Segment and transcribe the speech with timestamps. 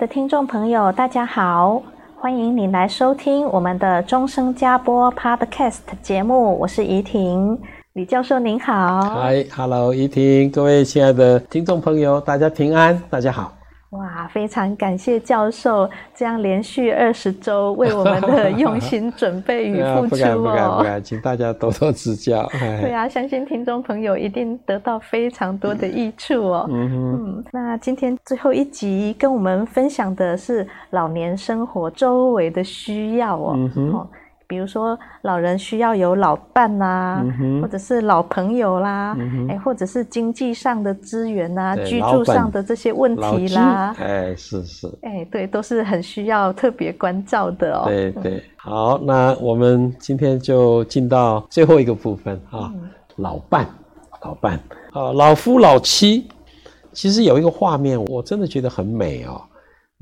[0.00, 1.82] 的听众朋友，大家好，
[2.18, 7.60] 欢迎你来收听我们的终生加播 Podcast 节目，我是怡婷，
[7.92, 9.02] 李教授您好。
[9.02, 13.52] 嗨，Hello，怡婷，各位亲爱的听众朋友，大家平安，大家好。
[14.30, 20.08] 哇，非常感谢教授这样连续二十周为我们的用心准备与付出哦。
[20.08, 22.48] 不敢不敢不敢，请大家多多指教。
[22.80, 26.66] 对啊，相信听众朋友一定得到非常多的益处哦。
[26.70, 33.52] 嗯嗯，那今天最后一集跟我们分享的是老年生活周围的需要哦。
[33.56, 34.08] 嗯哼。
[34.50, 39.16] 比如说，老人需要有老伴呐、啊嗯，或者是老朋友啦，
[39.48, 47.84] 哎、嗯，或者是经济上的资源呐、啊，居住上的这些问题啦，哎，是是，哎，对，都是很需要特别关照的哦。
[47.86, 53.64] 对对，好，那我们今天就进到最后一个部分啊，嗯、老伴，
[54.22, 54.58] 老伴。
[54.92, 56.26] 啊，老夫老妻，
[56.92, 59.40] 其实有一个画面，我真的觉得很美哦。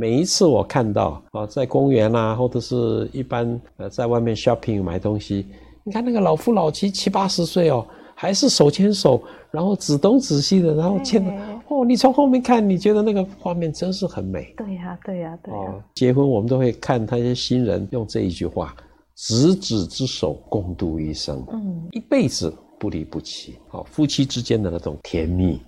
[0.01, 5.45] 每一次我看到啊，在公园啊，或者是一般呃，在外面 shopping 买东西，
[5.83, 9.21] 你看那个老夫老妻七八十岁哦，还是手牵手，
[9.51, 11.33] 然后指东指西的，然后牵着
[11.67, 14.55] 哦，你从后面看，你觉得那个画面真是很美。
[14.57, 18.77] 对呀、啊，对呀、啊，对呀、结婚我们都会看那些新人用这一句话：
[19.17, 23.57] 执子之手，共度一生，嗯，一辈子不离不弃。
[23.67, 25.61] 好，夫妻之间的那种甜蜜。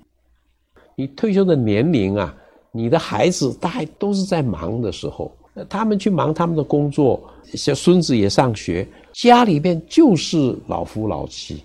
[0.94, 2.32] 你退休的年龄啊。
[2.72, 5.32] 你的孩子大概都是在忙的时候，
[5.68, 7.22] 他们去忙他们的工作，
[7.54, 11.64] 小孙子也上学，家里面就是老夫老妻，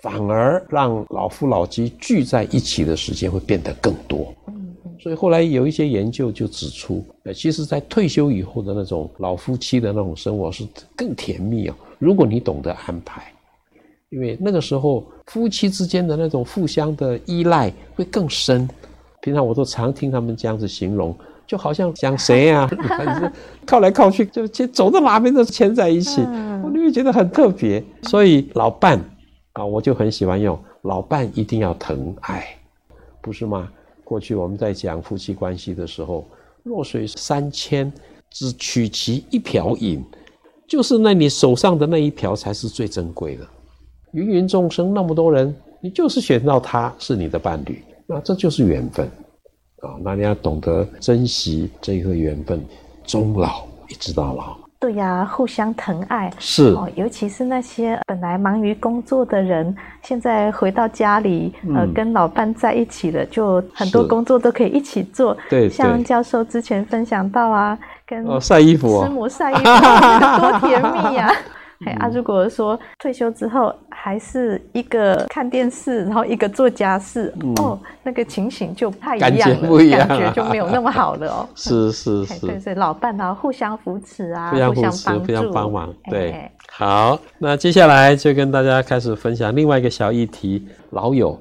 [0.00, 4.34] 反而让老夫老妻聚在一起的时间会变得更多。
[4.98, 11.76] 所以后来有一些研究就指出，呃，其实，在退休以后的那种老夫妻的那种生活是更甜蜜啊。
[11.98, 13.30] 如果你懂得安排，
[14.08, 18.68] 因为那个时候夫妻之间的那种互相的依赖会更深。
[19.26, 21.12] 平常我都常听他们这样子形容，
[21.48, 22.70] 就好像讲谁啊，
[23.66, 26.20] 靠来靠去，就走到哪边都牵在一起，
[26.62, 27.82] 我就会觉得很特别。
[28.02, 29.00] 所以老伴
[29.54, 32.46] 啊，我就很喜欢用老伴一定要疼爱，
[33.20, 33.68] 不是吗？
[34.04, 36.24] 过去我们在讲夫妻关系的时候，
[36.62, 37.92] 弱水三千，
[38.30, 40.04] 只取其一瓢饮，
[40.68, 43.44] 就是那你手上的那一瓢才是最珍贵的。
[44.12, 47.82] 芸芸众生那么多人，你就是选到他是你的伴侣。
[48.06, 49.06] 那这就是缘分，
[49.82, 52.64] 啊，那你要懂得珍惜这个缘分，
[53.04, 54.56] 终老一直到老。
[54.78, 65.36] 对呀，互相疼爱是哦，尤其是那些本来忙于工作的人，现在回到家里，呃，嗯、跟老伴在一起了，就很多工作都可以一起做。
[65.48, 69.62] 对，像教授之前分享到啊，跟哦晒衣服，师母晒衣服，
[70.40, 71.32] 多甜蜜呀、啊！
[71.84, 81.48] 哎啊，如果说退休之后还是一个看电视，然后一个做家事，嗯、哦，那个情形就不太一样了，感觉不一样，感觉就没有那么好了哦。
[81.54, 85.92] 是是是，对，所以老伴啊，互相扶持啊，互相扶持，互相帮忙。
[86.10, 91.38] 对、哎，好，那接下来就跟大家开始分享另外一个小议题：老友。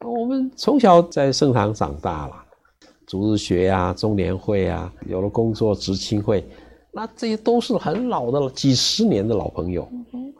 [0.00, 2.32] 我们从小在盛堂长大了，
[3.06, 6.46] 逐日学呀、啊，中年会啊，有了工作，知青会。
[6.92, 9.88] 那这些都是很老的了，几十年的老朋友。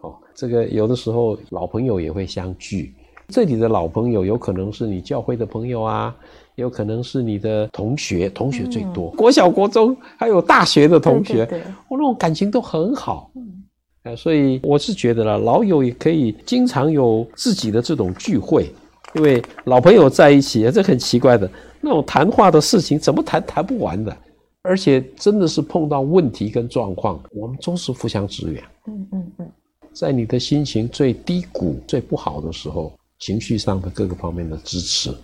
[0.03, 2.95] 哦，这个有的时候老朋友也会相聚。
[3.29, 6.17] 这里的老朋友有可能是你教会的朋友啊，
[6.55, 11.47] 有可能是你的同学，同学最多，国小、国中还有大学的同学，
[11.89, 13.31] 我那种感情都很好。
[13.35, 18.73] 嗯，所以我是觉得了，老友也可以经常有自己的这种聚会，
[19.15, 21.51] 因为老朋友在一起，这很奇怪的，
[21.83, 24.17] 那种谈话的事情怎么谈谈不完的。
[24.63, 28.63] 而且真的是碰到问题跟状况，我们都是互相支援。
[28.87, 29.53] 嗯嗯嗯，
[29.93, 35.15] 在你的心情最低谷、最不好的时候，情绪上的各个方面的支持，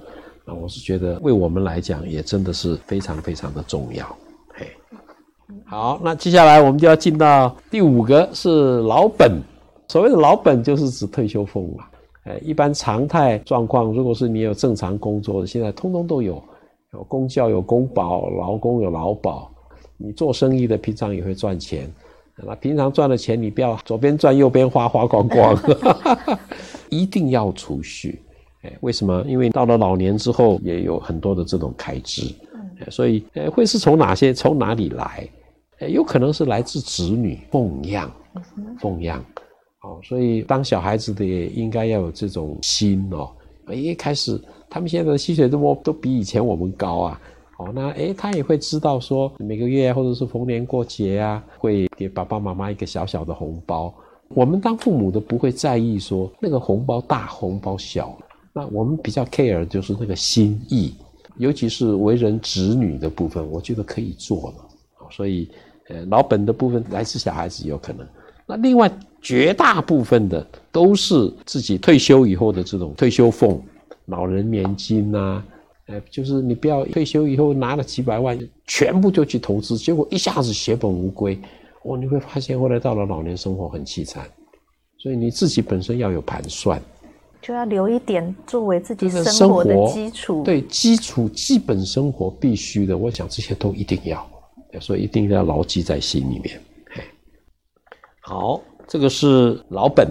[0.44, 4.06] 那我是觉得为我们来讲也真的是非常非常的重要。
[4.54, 4.66] 嘿，
[5.64, 9.40] 好，那接下来我们就要进到第五个，是老本。
[9.88, 11.84] 所谓的老本就是指退休俸嘛。
[12.24, 16.42] 呃，一般常态状况，如果是你有正常工作的，现在通通都有，
[16.94, 19.50] 有公教有公保，劳工有劳保。
[19.96, 21.90] 你做生意的，平常也会赚钱。
[22.36, 25.56] 那平常赚的钱，你不要左边赚右边花，花光光，
[26.88, 28.20] 一定要储蓄。
[28.62, 29.24] 哎，为什么？
[29.26, 32.32] 因为到了老年之后，也有很多的这种开支。
[32.90, 35.28] 所以，呃，会是从哪些从哪里来？
[35.88, 38.10] 有可能是来自子女奉养，
[38.80, 39.24] 奉养。
[39.82, 43.30] 哦，所以当小孩子的也应该要有这种心哦。
[43.70, 44.40] 一开始
[44.74, 47.20] 他们现在的薪水都都比以前我们高啊。
[47.58, 53.94] 哦，那诶他也会知道说每个月或者是逢年过节啊，会给爸爸妈妈一个小小的红包。
[54.30, 58.18] 我们当父母的不会在意说那个红包大红包小，
[58.52, 60.92] 那我们比较 care 就是那个心意，
[61.36, 65.08] 尤其是为人子女的部分，我觉得可以做了。
[65.12, 65.48] 所以，
[65.88, 68.04] 呃，老本的部分来自小孩子有可能。
[68.44, 68.90] 那另外
[69.22, 73.62] 绝大部分的都是自己退休以后的这种退休俸、
[74.06, 75.46] 老人年金呐、啊，
[75.86, 81.38] 呃，就是你不要退休以后拿了几百万，全部就去投资，结果一下子血本无归，
[81.82, 84.26] 哦，你会发现后来到了老年生活很凄惨。
[84.98, 86.80] 所以你自己本身要有盘算，
[87.42, 90.42] 就要留一点作为自己生活的基础。
[90.42, 94.26] 对，基础基本生活必须的，我想这些都一定要，
[94.80, 96.58] 所以一定要牢记在心里面。
[98.20, 98.58] 好，
[98.88, 100.08] 这个是老本。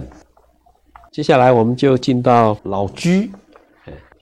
[1.10, 3.30] 接下来我们就进到老居。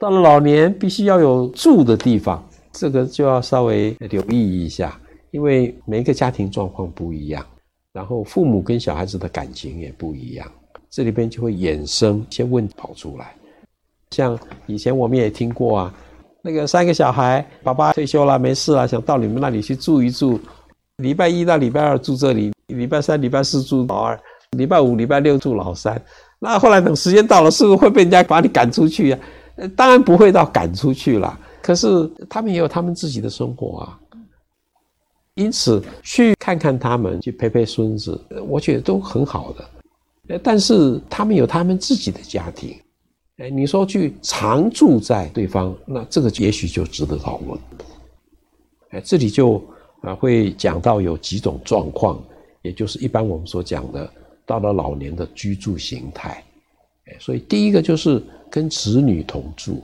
[0.02, 5.00] 到了老年，必须要有住的地方，这个就要稍微留意一下，
[5.30, 7.46] 因为每一个家庭状况不一样，
[7.92, 10.44] 然后父母跟小孩子的感情也不一样，
[10.90, 13.32] 这里边就会衍生一些问题跑出来。
[14.10, 15.94] 像以前我们也听过啊，
[16.42, 20.36] 那个三个小孩，爸爸退休了，没事了，想到你们那里去住一住，
[20.96, 22.50] 礼拜一到礼拜二住这里。
[22.66, 24.18] 礼拜三、礼拜四住老二，
[24.56, 26.02] 礼拜五、礼拜六住老三。
[26.40, 29.18] 那后来等时间到了，是不是会被人家把你赶出去呀？
[29.68, 31.38] 当然不会到赶出去了。
[31.62, 33.98] 可是他们也有他们自己的生活啊。
[35.34, 40.38] 因此去看看他们，去陪陪孙子，我觉得都很好的。
[40.42, 42.76] 但是他们有他们自己的家庭。
[43.38, 47.58] 哎，你说去常住在对方，那这个也许就值得讨论。
[48.90, 49.64] 哎，这里就
[50.02, 52.22] 啊会讲到有几种状况。
[52.60, 54.08] 也就是一般我们所讲的，
[54.46, 56.44] 到了老年的居住形态，
[57.18, 59.82] 所以第一个就是跟子女同住。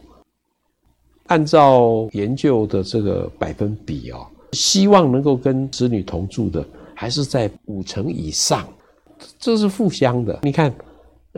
[1.28, 6.62] 按照研究的这个百分比哦，希望能够跟子女同住的
[6.94, 8.68] 还是在五成以上，
[9.38, 10.38] 这是互相的。
[10.42, 10.70] 你看，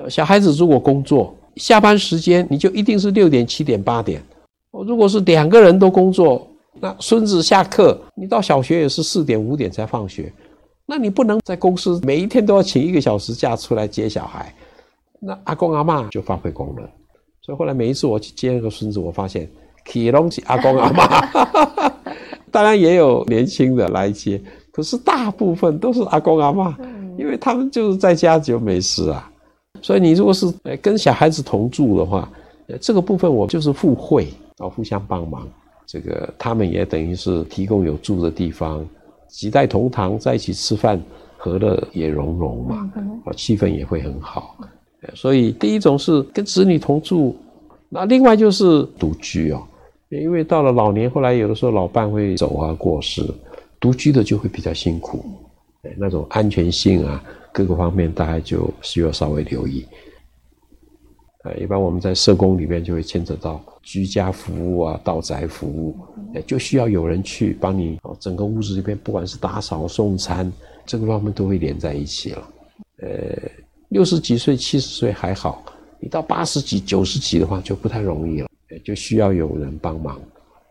[0.09, 4.21] 小孩子如果工作，下班时间你就一定是六点、七点、八点。
[4.73, 6.49] 如果是两个人都工作，
[6.81, 10.33] 那孙子下课，你到小学也是四点、五点才放学。
[10.87, 14.53] 那你不能在公司每一天都要请一个小时假出来接小孩，
[15.21, 16.89] 那阿公阿嬷就发挥功能。
[17.51, 19.49] 所以后来每一次我去接那个孙子，我发现
[19.85, 21.05] 起拢起阿公阿妈，
[22.53, 26.77] 当然也有年轻的来接，可是大部分都是阿公阿妈，
[27.19, 29.29] 因为他们就是在家就没事啊。
[29.83, 30.47] 所以你如果是
[30.81, 32.31] 跟小孩子同住的话，
[32.81, 35.43] 这个部分我就是互惠啊，互相帮忙，
[35.87, 38.87] 这个他们也等于是提供有住的地方。
[39.27, 41.03] 几代同堂在一起吃饭，
[41.37, 42.89] 和乐也融融嘛，
[43.25, 44.57] 啊，气氛也会很好。
[45.15, 47.37] 所以第一种是跟子女同住，
[47.89, 49.63] 那另外就是独居哦，
[50.11, 53.25] 因为到了老年，后来有的时候老伴会走啊过世，
[53.81, 55.25] 独居的就会比较辛苦，
[55.97, 59.87] 那种安全性啊各个方面大概就需要稍微留意。
[61.43, 65.97] 呃，一般我们在社工里面就会牵扯到居家服务啊、到宅服务，
[66.47, 70.53] 就需要有人去帮你哦，整个屋子里面，不管是打扫、送餐，
[70.85, 72.49] 这个方面都会连在一起了。
[72.99, 73.09] 呃，
[73.91, 75.63] 六十几岁、七十岁还好，
[75.99, 78.49] 你到八十几、九十几的话就不太容易了，
[78.85, 80.17] 就需要有人帮忙。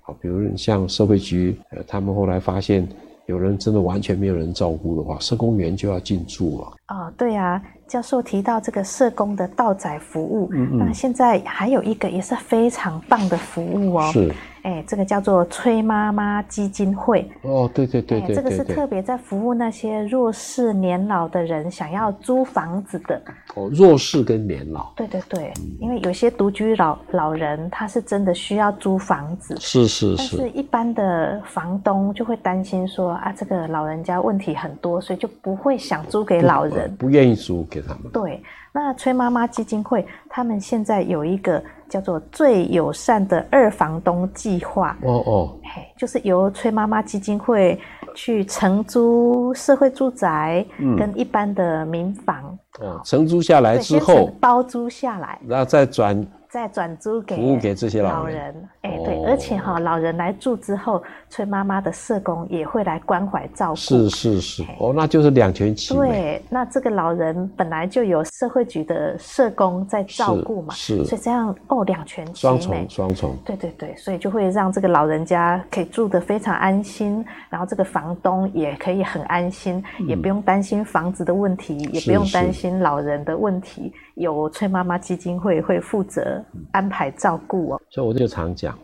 [0.02, 2.88] 好，比如像社会局，呃，他们后来发现
[3.26, 6.68] 有人真的完全没有人照顾的话，社工员就要进驻了。
[6.88, 7.62] 哦，对啊。
[7.90, 14.12] 教授提到这个社工的到宅服务，嗯嗯，那现在还有一个也是非常棒的服务哦。
[14.14, 14.34] 是。
[14.63, 23.22] 哎，这个叫做崔妈妈基金会哦，对对对对，对，这个是特别在服务那些弱势年老的人想要租房子的。
[23.56, 30.50] 哦，弱势跟年老，对对对，嗯、因为有些独居老老人他是真的需要租房子，是是是，但是。
[30.60, 38.12] 一般的房东就会担心说啊，这个老人家问题很多，所以就不会想租给老人，不，不愿意租给他们。
[38.12, 41.62] 对，那崔妈妈基金会他们现在有一个。
[41.90, 47.80] 叫做最友善的二房东计划哦哦，嘿，就是由崔妈妈基金会
[48.14, 50.64] 去承租社会住宅
[50.96, 52.56] 跟一般的民房。
[52.80, 56.24] 嗯、哦，承租下来之后，包租下来，然后再转。
[56.50, 63.75] 再转租给服务给这些老人，哎，对，哦、而且哈，老人来住之后，崔妈妈的社工也会来关怀照顾。
[63.75, 66.08] 是是是，哦，那就是两全其美。
[66.08, 71.06] 对，那这个老人本来就有社会局的社工在照顾嘛，是，是。
[71.06, 73.38] 所以这样哦，两全其美，双重双重。
[73.46, 83.94] 对对对，所以就会让这个老人家可以住得非常安心，然后这个房东也可以很安心，嗯、也不用担心房子的问题，也不用担心老人的问题。
[84.20, 88.78] 有崔妈妈基金会会负责安排照顾哦，所以我就常讲，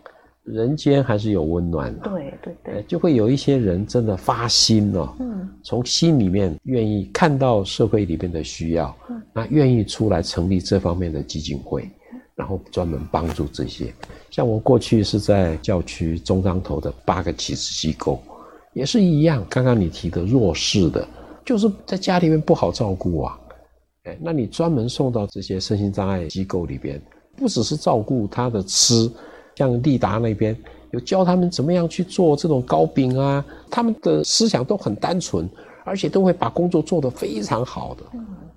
[0.45, 2.09] 人间还是有温暖的。
[2.09, 11.89] 对对对，就会有一些人真的发心哦，嗯，从心里面愿意看到社会里面的需要，嗯，那愿意出来成立这方面的基金会，
[12.33, 13.93] 然后专门帮助这些。
[14.31, 18.21] 像我过去是在教区中彰头的八个启智机构，
[18.71, 19.45] 也是一样。
[19.49, 21.05] 刚刚你提的弱势的，
[21.43, 23.37] 就是在家里面不好照顾啊。
[24.05, 27.01] 哎，那你专门送到这些身心障碍机构里边，
[27.35, 29.11] 不只是照顾他的吃，
[29.55, 30.55] 像利达那边
[30.91, 35.49] 有教他们怎么样去做这种糕饼啊，他们的思想都很单纯，
[35.83, 38.03] 而且都会把工作做得非常好的。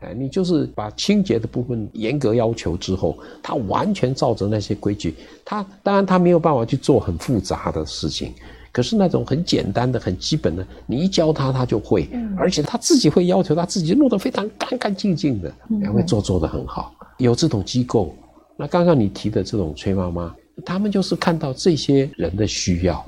[0.01, 5.15] 哎，你就是把清洁的部分严格要求之后，他完全照着那些规矩，
[5.45, 8.33] 他当然他没有办法去做很复杂的事情。
[8.79, 16.95] 可是那种很简单的、很基本的，你一教他，他就会，嗯、而且他自己会要求他自己弄得非常干干净净的，也会做做得很好。
[17.17, 18.15] 有这种机构，
[18.57, 20.33] 那刚刚你提的这种崔妈妈，
[20.65, 23.05] 他们就是看到这些人的需要，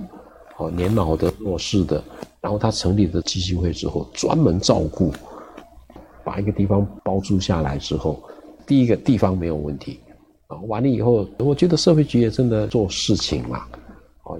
[0.57, 2.03] 哦，年老的、弱势的，
[2.41, 5.12] 然后他成立了基金会之后，专门照顾，
[6.25, 8.21] 把一个地方包租下来之后，
[8.67, 10.00] 第一个地方没有问题，
[10.49, 13.65] 啊，完了以后，我觉得社会局也真的做事情嘛。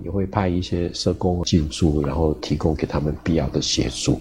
[0.05, 4.21] 也会派一些社工进驻，然后提供给他们必要的协助。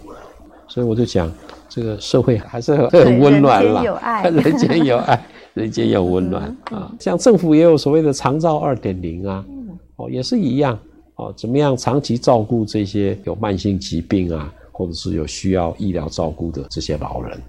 [0.68, 1.32] 所以我就讲，
[1.68, 3.84] 这个社会还是很温暖了。
[3.84, 6.92] 人间有爱，人间有爱，人间有温暖啊！
[7.00, 9.44] 像政府也有所谓的长照二点零啊，
[9.96, 10.78] 哦，也是一样
[11.16, 11.34] 哦。
[11.36, 17.42] 怎么样长期照顾这些有慢性疾病啊，或者是有需要医疗照顾的这些老人？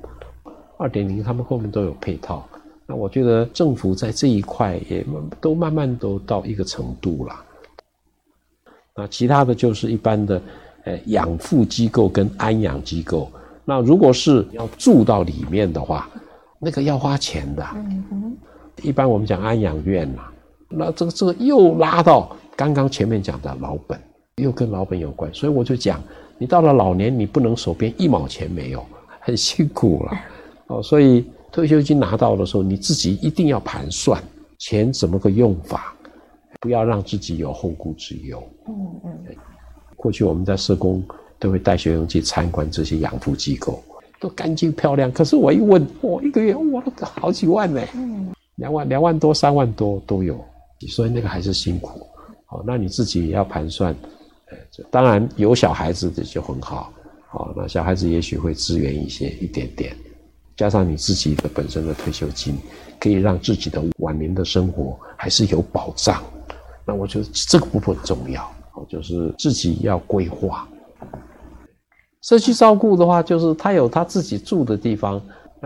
[0.79, 2.49] 二点零他们后面都有配套。
[2.87, 5.05] 那我觉得政府在这一块也
[5.43, 7.35] 都慢慢都到一个程度了。
[8.97, 10.43] 那其他的就是一般的，
[10.85, 13.31] 呃，养护机构跟安养机构。
[13.65, 16.09] 那如果是要住到里面的话，
[16.59, 17.67] 那个要花钱的。
[17.75, 18.37] 嗯哼。
[18.83, 20.23] 一般我们讲安养院呐，
[20.69, 24.01] 那这个这个又拉到刚刚前面讲的老本，
[24.37, 25.33] 又跟老本有关。
[25.35, 26.03] 所以我就讲，
[26.39, 28.83] 你到了老年，你不能手边一毛钱没有，
[29.21, 30.13] 很辛苦了。
[30.69, 34.23] 哦，所以退休金拿到的时候，你自己一定要盘算
[34.59, 35.95] 钱怎么个用法。
[36.61, 38.43] 不要让自己有后顾之忧。
[38.69, 39.37] 嗯嗯。
[39.97, 41.03] 过去我们在社工
[41.39, 43.83] 都会带学生去参观这些养护机构，
[44.21, 45.11] 都干净漂亮。
[45.11, 46.85] 可是我一问，哇，一个月哇，
[47.21, 47.83] 好几万呢。
[47.95, 48.31] 嗯。
[48.57, 50.39] 两万、两万多、三万多都有。
[50.89, 52.07] 所以那个还是辛苦。
[52.47, 53.95] 好，那你自己也要盘算。
[54.91, 56.93] 当然有小孩子的就很好。
[57.29, 59.95] 好，那小孩子也许会支援一些一点点，
[60.57, 62.57] 加上你自己的本身的退休金，
[62.99, 66.23] 可以让自己的晚年的生活还是有保障。
[66.91, 68.53] 那我觉得这个部分很重要，
[68.89, 70.67] 就是自己要规划。
[72.21, 75.23] 社区照顾的话，就是他有他自己住的地方，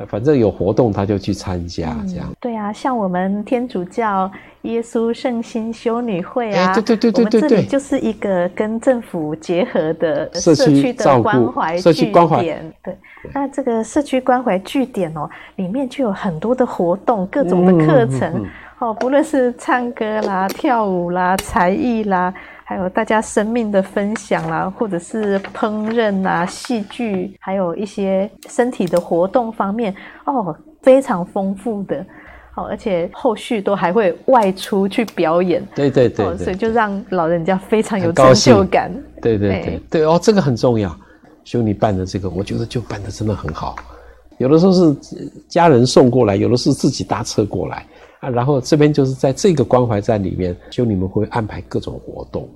[0.07, 2.37] 反正有活动他就去参加，这样、嗯。
[2.39, 4.31] 对啊，像我们天主教
[4.63, 12.75] 耶稣圣心修女会啊，对对对对对，我们这里就是一个跟政府结合的社区的关怀据点。
[12.83, 12.99] 对，
[13.33, 15.27] 那这个社区关怀据点哦，
[15.57, 18.21] 里面就有很多的活动，各种的课程。
[18.35, 18.51] 嗯嗯嗯
[18.85, 22.33] 哦，不论是唱歌啦、跳舞啦、才艺啦，
[22.65, 29.95] 还有大家生命的分享啦，或者是烹饪啊、戏剧，还有一些身体的活动方面，
[30.27, 32.05] 哦，非常丰富的。
[32.53, 35.67] 好，而且后续都还会外出去表演。
[35.75, 38.93] 对对对，对，哦，所以就让老人家非常有成就感。
[39.23, 40.95] 对对对对，对哦，这个很重要。
[41.43, 43.77] 修女办的这个，我觉得就办的真的很好。
[44.37, 44.95] 有的时候是
[45.49, 47.87] 家人送过来，有的是自己搭车过来。
[48.25, 52.49] 啊，然后这边就是在这个关怀站里面，就你们会安排各种活动，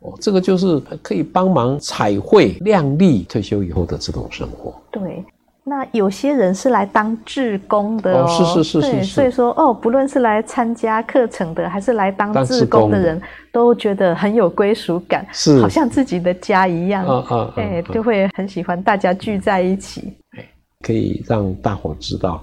[0.00, 4.74] 哦，这个就是可以帮忙彩绘亮丽退休以后的这种生活。
[4.90, 5.22] 对，
[5.62, 13.20] 那有些人是来当志工的哦，是是是是，是，所以说哦，不论是来参加课程的，还是来当志工的人，
[13.52, 20.44] 都觉得很有归属感，是好像自己的家一样，啊啊，哎，就会很喜欢大家聚在一起，哎，
[20.80, 22.42] 可以让大伙知道。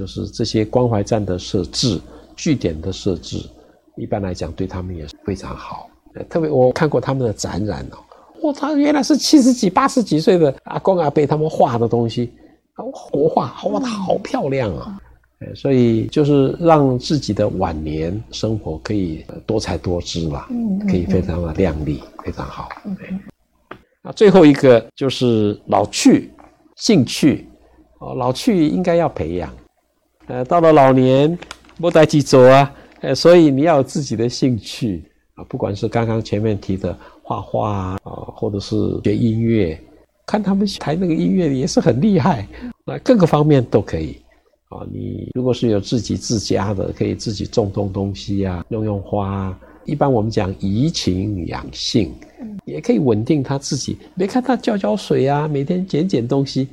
[0.00, 2.00] 就是这些关怀站的设置、
[2.34, 3.36] 据点的设置，
[3.98, 5.90] 一般来讲对他们也是非常好。
[6.26, 7.98] 特别我看过他们的展览哦，
[8.44, 12.32] 哇，他原来是七十几、八十几岁的阿公阿伯他们画的东西，
[13.12, 14.98] 国画画得好漂亮啊！
[15.54, 20.48] 所以就是让自己的晚年生活可以多彩多姿啦，
[20.88, 22.70] 可以非常的亮丽，非常好。
[24.02, 26.30] 那最后一个就是老去
[26.76, 27.46] 兴趣
[27.98, 29.54] 哦，老去应该要培养。
[30.30, 31.36] 呃，到了老年，
[31.76, 35.02] 莫代志做啊，呃，所以你要有自己的兴趣
[35.34, 39.76] 啊，不管是刚刚前面提的画画啊，或者是学音乐，
[40.24, 42.46] 看他们弹那个音乐也是很厉害，
[42.84, 44.16] 那各个方面都可以
[44.68, 44.86] 啊。
[44.92, 49.52] 你如果是有自己自家的，可以自己种种东西啊，用用花。
[49.84, 52.14] 一般我们讲怡情养性，
[52.66, 53.98] 也可以稳定他自己。
[54.16, 56.68] 别看他浇浇水啊，每天捡捡东西，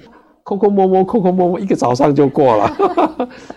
[0.48, 2.72] 抠抠摸摸，抠抠摸摸，一个早上就过了，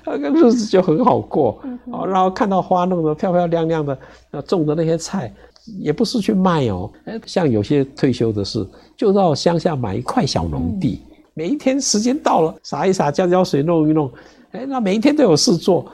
[0.04, 1.62] 那 个日子就很好过。
[2.08, 3.96] 然后看到花弄得漂漂亮亮的，
[4.42, 5.32] 种的那些菜，
[5.78, 6.90] 也不是去卖哦。
[7.24, 8.66] 像有些退休的是，
[8.96, 11.00] 就到乡下买一块小农地，
[11.32, 14.10] 每一天时间到了，撒一撒，浇浇水，弄一弄，
[14.50, 15.86] 哎，那每一天都有事做。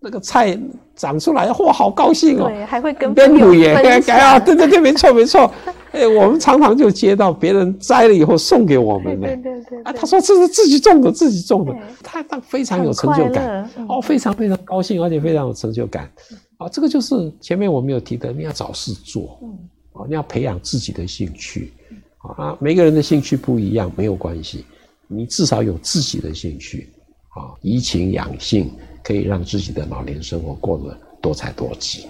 [0.00, 0.56] 那个菜
[0.94, 2.48] 长出来，嚯，好高兴哦！
[2.48, 3.52] 对，还会跟朋友
[3.82, 4.16] 分享。
[4.18, 5.52] 啊，对对对，没错没错。
[5.90, 9.26] 哎，我们常常就接到别人摘了以后送给我们的。
[9.28, 9.82] 对对对。
[9.82, 13.68] 啊，他说这是自己种的，自己种的，他他非常有成就感。
[13.88, 16.08] 哦，非常非常高兴，而且非常有成就感。
[16.58, 19.40] 啊，这个就是前面我们有提的，你要找事做。
[20.06, 21.72] 你要培养自己的兴趣。
[22.36, 24.64] 啊，每个人的兴趣不一样，没有关系，
[25.08, 26.88] 你至少有自己的兴趣。
[27.30, 28.70] 啊，怡情养性。
[29.08, 32.06] 可以让自己的老年生活过得多彩多姿。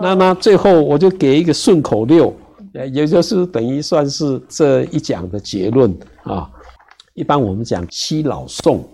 [0.00, 2.32] 那么最后我就给一个顺口溜，
[2.92, 5.92] 也就是等于算是这一讲的结论
[6.22, 6.48] 啊。
[7.14, 8.88] 一般我们讲七老送，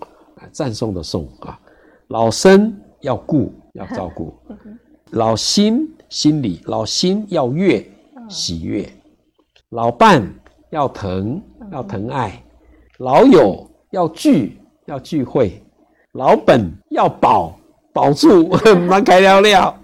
[0.51, 1.59] 赞颂的颂啊，
[2.07, 4.33] 老身要顾要照顾，
[5.11, 7.87] 老心心理老心要悦
[8.29, 8.91] 喜悦，
[9.69, 10.27] 老伴
[10.71, 11.39] 要疼
[11.71, 12.43] 要疼爱，
[12.97, 15.61] 老友要聚要聚会。
[16.13, 17.57] 老本要保
[17.93, 18.49] 保住，
[18.87, 19.79] 蛮开了了。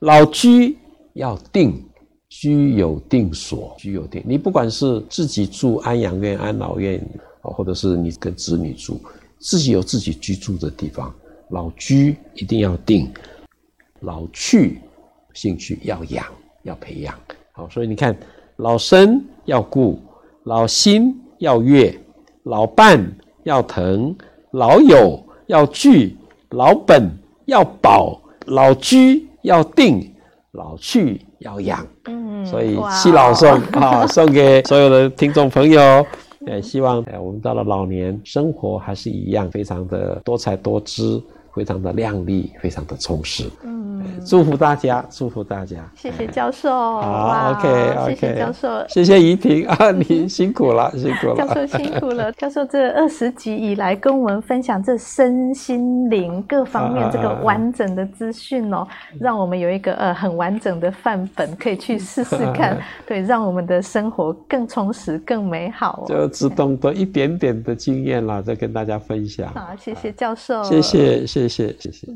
[0.00, 0.76] 老居
[1.12, 1.80] 要定，
[2.28, 4.20] 居有定所，居有定。
[4.26, 7.00] 你不管是自己住安养院、安老院，
[7.40, 9.00] 或者是你跟子女住，
[9.38, 11.14] 自己有自己居住的地方。
[11.50, 13.12] 老居一定要定，
[14.00, 14.80] 老去
[15.34, 16.26] 兴趣要养，
[16.64, 17.14] 要培养。
[17.52, 18.16] 好，所以你看，
[18.56, 20.00] 老身要顾，
[20.44, 21.96] 老心要悦，
[22.42, 23.04] 老伴
[23.44, 24.16] 要疼，
[24.50, 25.24] 老友。
[25.50, 26.16] 要聚，
[26.50, 27.10] 老本
[27.46, 30.08] 要保，老居要定，
[30.52, 31.84] 老去要养。
[32.04, 36.06] 嗯，所以七老送啊， 送给所有的听众朋友。
[36.46, 41.20] 也希望我们到了老年，生活还是一样，非常的多彩多姿。
[41.54, 43.44] 非常的亮丽，非常的充实。
[43.64, 45.78] 嗯，祝福大家，祝福大家。
[45.96, 46.70] 谢谢教授。
[46.70, 48.14] 好，OK，OK。
[48.14, 51.36] 谢谢教授，谢谢怡婷啊，你辛苦了， 辛苦了。
[51.36, 52.32] 教授辛苦了。
[52.38, 58.86] 教授这二十集以来跟我们分享这身心灵各方面这个完整的资讯哦，
[59.18, 66.04] 让我们有一个呃很完整的范本可以去试试看， 对，让我们的生活更充实、更美好。
[66.06, 69.52] 就只懂得一点点的经验啦，再跟大家分享。
[69.52, 70.62] 好，谢谢教授。
[70.62, 71.68] 谢谢，谢谢。
[71.78, 72.06] 谢谢谢。
[72.06, 72.12] 谢。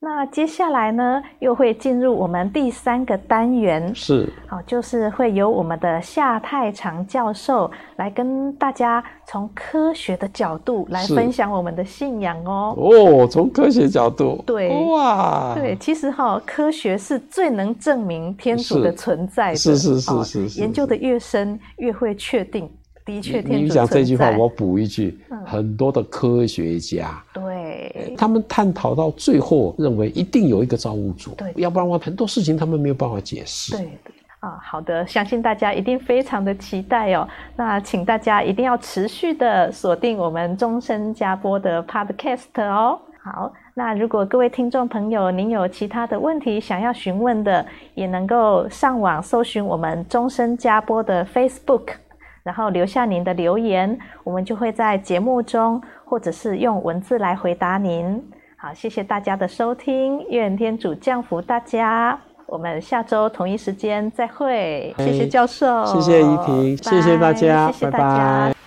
[0.00, 4.28] 那接下来呢，又会进入我们第三个单元，是。
[4.46, 12.74] 好，就是会由我们的夏太长教授来跟大家从科学的角度来分享我们的信仰哦。
[12.76, 22.70] 哦，从科学角度，对，哇，对，其实哈，科学是最能证明天主的存在的，是是是是，研究的越深，越会确定。
[23.06, 27.43] 的确，你讲这句话，我补一句，嗯，很多的科学家，对，
[28.16, 33.76] 他们探讨到最后，认为一定有一个造物主，对，要不然的话，很多事情他们没有办法解释。
[33.76, 33.98] 对，
[34.40, 37.26] 啊，好的，相信大家一定非常的期待哦。
[37.56, 42.98] 那请大家一定要持续的锁定我们终身加播的 Podcast 哦。
[43.22, 51.94] 好，那如果各位听众朋友，您有其他的问题想要询问的，也能够上网搜寻我们终身加播的 Facebook。
[52.44, 58.22] 然后留下您的留言，我们就会在节目中，或者是用文字来回答您。
[58.56, 62.16] 好，谢谢大家的收听，愿天主降福大家。
[62.46, 64.94] 我们下周同一时间再会。
[64.98, 68.06] 谢谢教授，谢谢怡婷，谢谢大家，谢谢大家。
[68.06, 68.63] 拜拜。